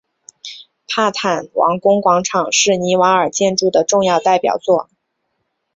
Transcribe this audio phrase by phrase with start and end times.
[0.87, 4.89] 帕坦王宫广场是尼瓦尔建筑的重要代表作。